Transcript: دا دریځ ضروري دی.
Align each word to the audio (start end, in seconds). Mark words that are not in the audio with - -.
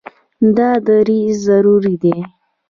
دا 0.57 0.69
دریځ 0.85 1.35
ضروري 1.47 1.95
دی. 2.03 2.17